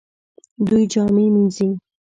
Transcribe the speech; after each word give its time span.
دوی 0.67 0.83
جامې 0.91 1.25
مینځي 1.33 1.67